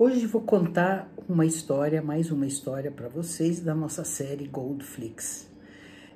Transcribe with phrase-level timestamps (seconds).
[0.00, 5.50] Hoje vou contar uma história, mais uma história para vocês da nossa série Goldflix.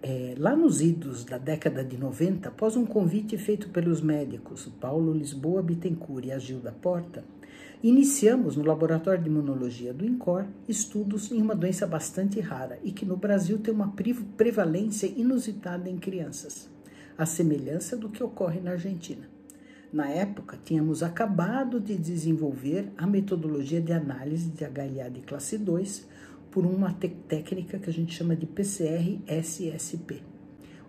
[0.00, 5.12] É, lá nos idos da década de 90, após um convite feito pelos médicos Paulo
[5.12, 7.24] Lisboa Bittencourt e a Gilda Porta,
[7.82, 13.04] iniciamos no Laboratório de Imunologia do INCOR estudos em uma doença bastante rara e que
[13.04, 13.92] no Brasil tem uma
[14.36, 16.70] prevalência inusitada em crianças,
[17.18, 19.33] a semelhança do que ocorre na Argentina.
[19.94, 26.04] Na época, tínhamos acabado de desenvolver a metodologia de análise de HLA de classe 2
[26.50, 26.92] por uma
[27.28, 30.20] técnica que a gente chama de PCR-SSP,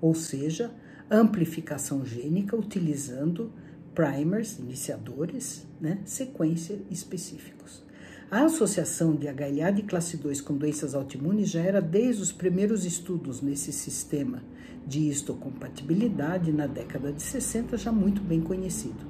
[0.00, 0.70] ou seja,
[1.10, 3.50] amplificação gênica utilizando
[3.92, 7.82] primers, iniciadores, né, sequência específicos.
[8.32, 12.86] A associação de HLA de classe 2 com doenças autoimunes já era desde os primeiros
[12.86, 14.42] estudos nesse sistema
[14.86, 19.04] de histocompatibilidade na década de 60 já muito bem conhecido.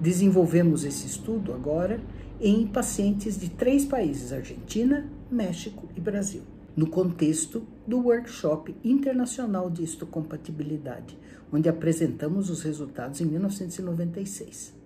[0.00, 2.00] Desenvolvemos esse estudo agora
[2.40, 6.40] em pacientes de três países: Argentina, México e Brasil,
[6.74, 11.18] no contexto do Workshop Internacional de Histocompatibilidade,
[11.52, 14.85] onde apresentamos os resultados em 1996.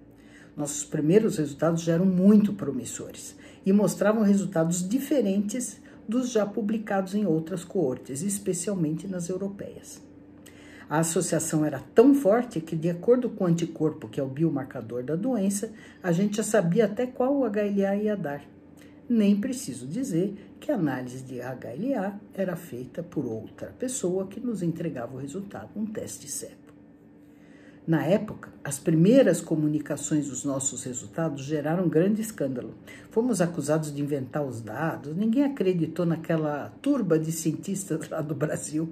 [0.56, 7.24] Nossos primeiros resultados já eram muito promissores e mostravam resultados diferentes dos já publicados em
[7.24, 10.02] outras coortes, especialmente nas europeias.
[10.88, 15.04] A associação era tão forte que, de acordo com o anticorpo, que é o biomarcador
[15.04, 15.70] da doença,
[16.02, 18.42] a gente já sabia até qual o HLA ia dar.
[19.08, 24.64] Nem preciso dizer que a análise de HLA era feita por outra pessoa que nos
[24.64, 26.59] entregava o resultado, um teste CEP.
[27.90, 32.72] Na época, as primeiras comunicações dos nossos resultados geraram um grande escândalo.
[33.10, 38.88] Fomos acusados de inventar os dados, ninguém acreditou naquela turba de cientistas lá do Brasil.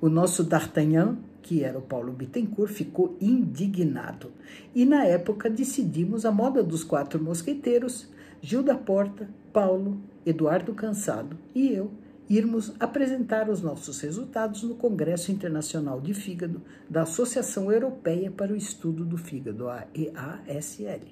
[0.00, 4.30] O nosso D'Artagnan, que era o Paulo Bittencourt, ficou indignado.
[4.72, 8.08] E na época decidimos a moda dos quatro mosqueteiros,
[8.40, 11.90] Gil da Porta, Paulo, Eduardo Cansado e eu
[12.28, 18.56] irmos apresentar os nossos resultados no Congresso Internacional de Fígado da Associação Europeia para o
[18.56, 21.06] Estudo do Fígado, a EASL.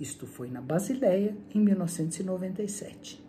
[0.00, 3.26] Isto foi na Basileia, em 1997.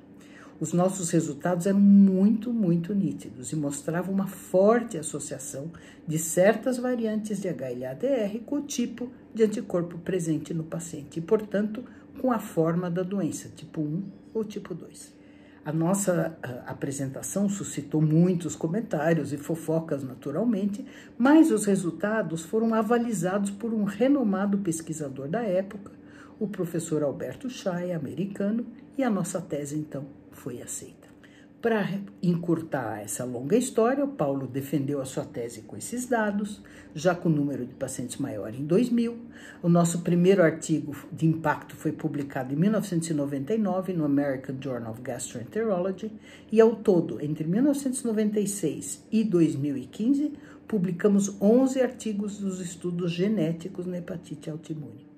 [0.59, 5.71] Os nossos resultados eram muito, muito nítidos e mostravam uma forte associação
[6.05, 11.83] de certas variantes de HLA-DR com o tipo de anticorpo presente no paciente e, portanto,
[12.21, 14.03] com a forma da doença, tipo 1
[14.33, 15.18] ou tipo 2.
[15.65, 20.85] A nossa apresentação suscitou muitos comentários e fofocas, naturalmente,
[21.17, 25.91] mas os resultados foram avalizados por um renomado pesquisador da época,
[26.39, 28.65] o professor Alberto Chay, americano,
[28.97, 30.98] e a nossa tese, então, foi aceita.
[31.61, 36.61] Para encurtar essa longa história, o Paulo defendeu a sua tese com esses dados,
[36.95, 39.17] já com o número de pacientes maior em 2000.
[39.61, 46.09] O nosso primeiro artigo de impacto foi publicado em 1999 no American Journal of Gastroenterology
[46.49, 50.31] e, ao todo, entre 1996 e 2015,
[50.65, 55.08] publicamos 11 artigos dos estudos genéticos na hepatite autoimune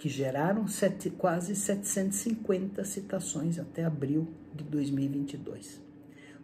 [0.00, 5.78] que geraram sete, quase 750 citações até abril de 2022.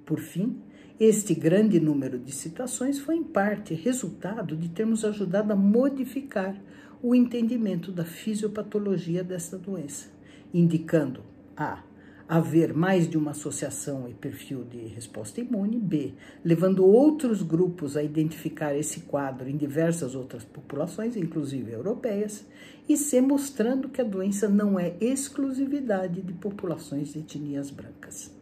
[0.05, 0.61] Por fim,
[1.00, 6.55] este grande número de citações foi em parte resultado de termos ajudado a modificar
[7.03, 10.11] o entendimento da fisiopatologia desta doença,
[10.53, 11.22] indicando
[11.56, 11.83] a
[12.28, 16.14] haver mais de uma associação e perfil de resposta imune, B,
[16.44, 22.44] levando outros grupos a identificar esse quadro em diversas outras populações, inclusive europeias,
[22.88, 28.34] e C, mostrando que a doença não é exclusividade de populações de etnias brancas.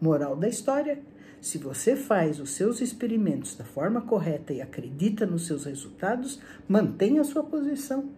[0.00, 1.00] Moral da história:
[1.40, 7.22] se você faz os seus experimentos da forma correta e acredita nos seus resultados, mantenha
[7.22, 8.10] a sua posição.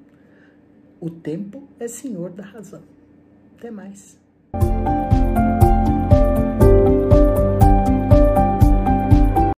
[1.00, 2.82] O tempo é senhor da razão.
[3.56, 4.18] Até mais.
[4.52, 4.97] Thank you.